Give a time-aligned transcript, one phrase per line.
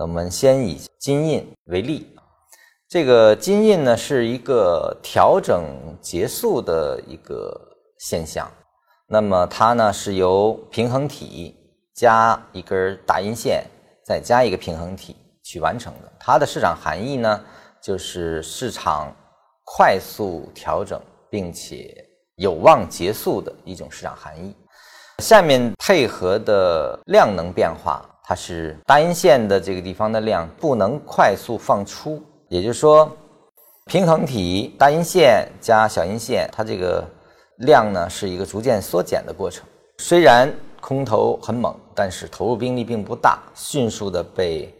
[0.00, 2.16] 我们先以金印为例，
[2.88, 5.62] 这个金印呢是一个调整
[6.00, 7.54] 结束的一个
[7.98, 8.50] 现象，
[9.06, 11.54] 那么它呢是由平衡体
[11.94, 13.62] 加一根大阴线，
[14.02, 16.10] 再加一个平衡体去完成的。
[16.18, 17.38] 它的市场含义呢
[17.82, 19.14] 就是市场
[19.66, 20.98] 快速调整
[21.28, 21.94] 并且
[22.36, 24.56] 有望结束的一种市场含义。
[25.18, 28.02] 下面配合的量能变化。
[28.30, 33.10] 它是大阴线的这个地方的量不能快速放出，也就是说，
[33.86, 37.04] 平衡体大阴线加小阴线，它这个
[37.56, 39.66] 量呢是一个逐渐缩减的过程。
[39.98, 40.48] 虽然
[40.80, 44.72] 空头很猛，但是投入兵力并不大，迅速的被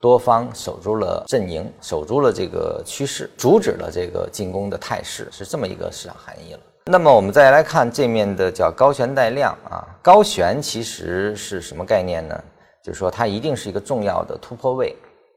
[0.00, 6.60] 多方守住了阵营，守住了这个趋势，阻止了这个进攻的态势，是这么一个市场含义了。
[6.86, 12.36] 那么我们再来看这面的叫高悬带量啊，高悬其实是什么概念呢？
[12.82, 14.96] 就是说，它一定是一个重要的突破位，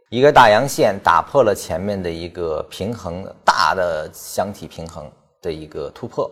[0.10, 5.10] 一个大阳线打破了前面的一个平衡大的箱体平衡
[5.42, 6.30] 的一个突破，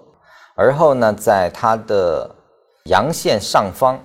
[0.55, 2.29] 而后呢，在它的
[2.85, 3.99] 阳线上方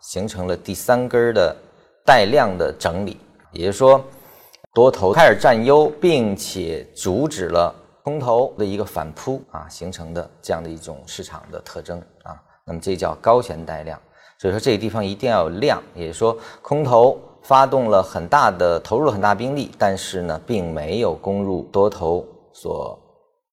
[0.00, 1.56] 形成了第三根的
[2.04, 3.18] 带量的整理，
[3.52, 4.04] 也就是说，
[4.72, 14.00] 多头开始占优，并且阻止了空头的一个反扑啊，形成的这样的一种市场的特征啊，那么这叫高悬带量。
[14.38, 22.98] 所以说这个地方一定要有量，也就是说空头发动了很大的投入了很大兵力，但是呢并没有攻入多头所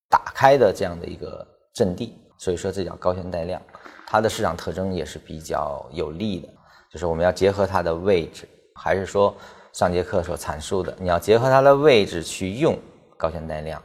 [0.09, 3.61] 打开的这样的一个阵地，所以说这叫高悬带量，
[4.07, 6.49] 它的市场特征也是比较有利的，
[6.91, 9.33] 就是我们要结合它的位置，还是说
[9.71, 12.77] 上节课所阐述的，你要结合它的位置去用
[13.17, 13.81] 高悬带量，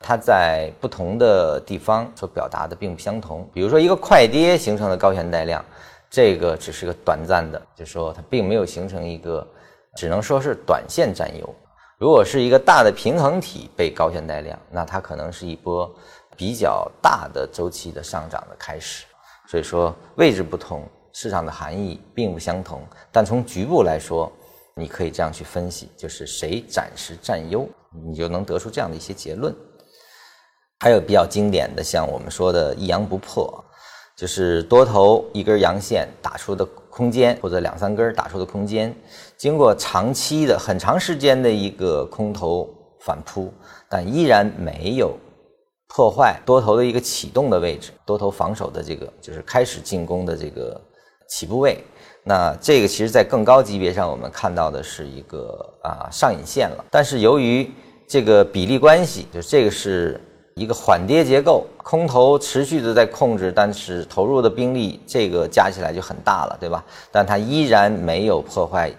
[0.00, 5.64] 它在不同的地方所表达的并不相同，比如说一个快跌形成的高悬带量。
[6.08, 9.46] 这个只是个短暂的，就说它并没有形成一个，
[9.96, 11.54] 只能说是短线占优。
[11.98, 15.92] 如果是一个大的平衡体被高悬带量，那它可能是一波
[16.36, 19.04] 比较大的周期的上涨的开始。
[19.48, 22.80] 所以说位置不同，市场的含义并不相同。
[23.10, 24.30] 但从局部来说，
[24.76, 27.68] 你可以这样去分析，就是谁暂时占优，
[28.04, 29.54] 你就能得出这样的一些结论。
[30.80, 33.62] 还有比较经典的，像我们说的一阳不破。
[34.16, 38.96] 就是多头一根阳线打出的空间，或者两三根打出的空间，
[39.36, 42.66] 经过长期的很长时间的一个空头
[43.00, 43.52] 反扑，
[43.90, 45.14] 但依然没有
[45.86, 50.80] 破坏多头的一个启动的位置，多头防守的这个就是开始进攻的这个
[51.28, 51.84] 起步位。
[52.24, 56.82] 那这个其实在更高级别上，我们看到的是一个啊上影线了。
[56.90, 57.70] 但是由于
[58.08, 60.18] 这个比例关系，就这个是。
[60.56, 66.82] 一个缓跌结构，空头持续的在控制，但是投入的兵力这个加起来就很大了，对吧？
[67.12, 68.90] 但它依然没有破坏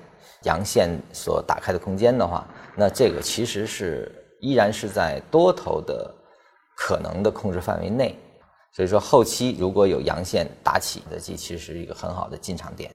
[0.43, 6.13] 阳线所打开的空间的话，那这个其实是依然是在多头的
[6.77, 8.15] 可能的控制范围内。
[8.71, 12.91] 所以说后期如果有阳线打起的，这其实是一个很好的进场点。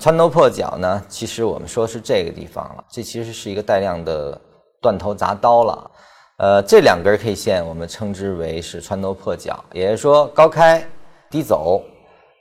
[0.00, 4.40] 穿头破脚呢，其实我们说是这个地方了，这其实是一个带量的
[4.80, 5.90] 断头铡刀了。
[6.38, 10.86] 呃，这两根 K 线我们称之为是穿头破脚，也就是说高开
[11.30, 11.82] 低走，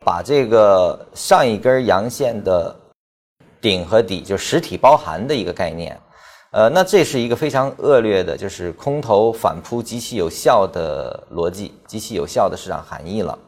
[0.04, 2.76] 把这个上一根阳线的
[3.62, 5.98] 顶和底就实体包含的一个概念。
[6.52, 13.40] 呃，那这是一个非常恶劣的，就是空头反扑极其有效的逻辑，极其有效的市场含义了。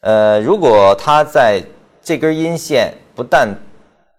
[0.00, 1.62] 呃，如果它在
[2.02, 3.48] 这根阴线不但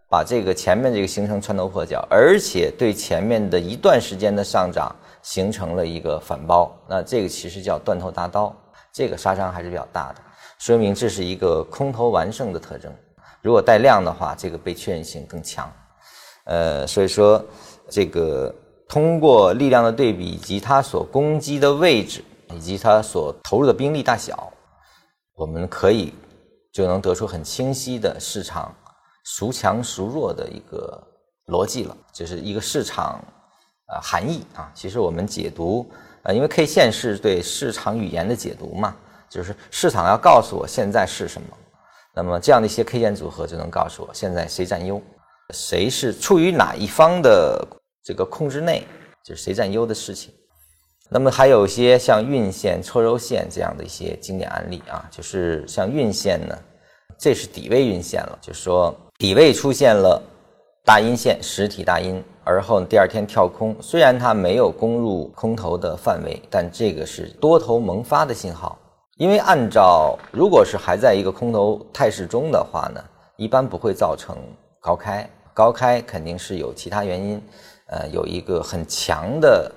[0.10, 4.96] 把这个前面这个形成穿头破脚，而且对前面的一段时间的上涨。
[5.22, 8.56] 形成了一个反包，那这个其实叫断头大刀，
[8.92, 10.22] 这个杀伤还是比较大的，
[10.58, 12.94] 说明这是一个空头完胜的特征。
[13.42, 15.72] 如果带量的话，这个被确认性更强。
[16.46, 17.44] 呃，所以说
[17.90, 18.54] 这个
[18.88, 24.52] 通过力量的对比以及它所攻击的位置以及它所投入的兵力大小，
[25.36, 26.14] 我们可以
[26.72, 28.74] 就能得出很清晰的市场
[29.26, 31.02] 孰强孰弱的一个
[31.48, 33.24] 逻辑了，就是一个市场。
[33.92, 35.90] 呃，含义啊，其实我们解读，
[36.22, 38.96] 呃，因为 K 线是对市场语言的解读嘛，
[39.28, 41.48] 就是市场要告诉我现在是什么，
[42.14, 45.02] 那么这样的一些 K 线组合就能告诉我现在谁占优，
[45.56, 47.68] 谁是处于哪一方的
[48.04, 48.86] 这个控制内，
[49.26, 50.32] 就是谁占优的事情。
[51.10, 56.56] 那么还有一些像运线、搓肉线这样的一些经典案例啊，就是像运线呢，
[57.18, 60.22] 这是底位运线了，就是说底位出现了。
[60.86, 68.76] 大阴线实体大阴，而后第二天跳空，虽然它没有攻入空头的范围，但这个是多头萌发的信号。
[69.18, 73.00] 因为按照如果是还在一个空头态势中的话呢，
[73.38, 74.36] 一般不会造成
[74.82, 75.30] 高开。
[75.54, 77.40] 高开肯定是有其他原因，
[77.86, 79.72] 呃，有一个很强的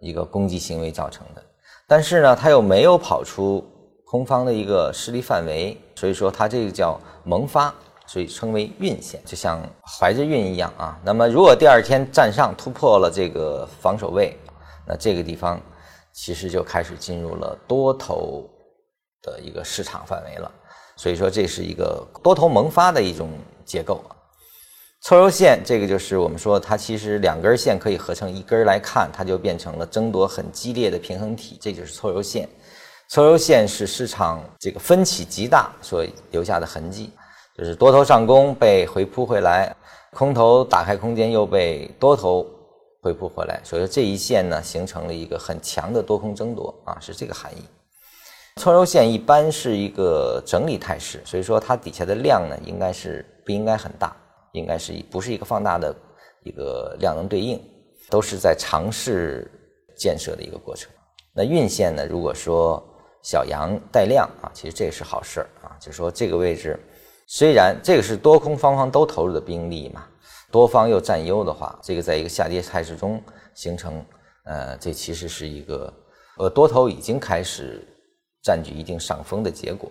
[0.00, 1.42] 一个攻击行为造成的。
[1.86, 3.62] 但是呢，它又没有跑出
[4.06, 7.74] 空方的一个势力范围，所以说它这个叫萌发，
[8.06, 10.98] 所以称为运线，就像怀着孕一样啊。
[11.04, 14.36] 那么如果第二天站上突破了这个防守位，
[14.86, 15.60] 那这个地方
[16.12, 18.48] 其实就开始进入了多头
[19.22, 20.50] 的一个市场范围了。
[20.96, 23.30] 所以说这是一个多头萌发的一种
[23.64, 24.04] 结构。
[25.00, 32.48] 错肉线这个就是我们说它其实两根线可以合成一根来看，它就变成了争夺很激烈的平衡体，这就是错肉线。
[33.08, 37.10] 错肉线是市场这个分歧极大所留下的痕迹，
[37.56, 39.74] 就是多头上攻被回扑回来，
[40.12, 42.46] 空头打开空间又被多头
[43.02, 47.62] 回扑回来，所以说这一线呢形成了一个很强的多空争夺啊，是这个含义。
[48.56, 54.14] 错肉线一般是一个整理态势，所以说它底下的量呢应该是不应该很大。
[54.52, 55.92] 应该是不是一个放大的
[56.44, 57.60] 一个量能对应，
[58.08, 59.50] 都是在尝试
[59.96, 60.88] 建设的一个过程。
[61.32, 62.06] 那运线呢？
[62.06, 62.80] 如果说
[63.24, 65.74] 小阳带量啊，其实这是好事儿啊。
[65.80, 66.78] 就是说这个位置，
[67.36, 70.04] 虽然这个是多空双方都投入的兵力嘛，
[70.52, 73.20] 多方又占优的话，这个在一个下跌态势中
[73.56, 74.06] 形成，
[74.44, 75.92] 呃，这其实是一个
[76.38, 77.84] 呃多头已经开始
[78.40, 79.90] 占据一定上风的结果。